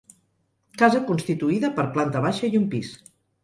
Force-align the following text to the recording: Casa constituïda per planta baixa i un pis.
Casa 0.83 1.03
constituïda 1.11 1.71
per 1.77 1.87
planta 2.01 2.27
baixa 2.27 2.53
i 2.53 2.61
un 2.65 2.69
pis. 2.77 2.95